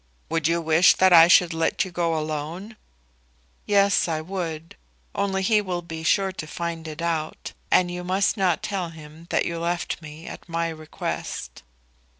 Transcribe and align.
"Would 0.29 0.47
you 0.47 0.61
wish 0.61 0.95
that 0.95 1.13
I 1.13 1.27
should 1.27 1.53
let 1.53 1.85
you 1.85 1.91
go 1.91 2.17
alone?" 2.17 2.75
"Yes, 3.67 4.07
I 4.07 4.19
would. 4.19 4.75
Only 5.13 5.43
he 5.43 5.61
will 5.61 5.83
be 5.83 6.01
sure 6.01 6.31
to 6.31 6.47
find 6.47 6.87
it 6.87 7.03
out; 7.03 7.53
and 7.69 7.91
you 7.91 8.03
must 8.03 8.35
not 8.35 8.63
tell 8.63 8.89
him 8.89 9.27
that 9.29 9.45
you 9.45 9.59
left 9.59 10.01
me 10.01 10.25
at 10.25 10.49
my 10.49 10.69
request." 10.69 11.61